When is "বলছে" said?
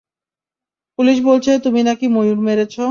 1.23-1.51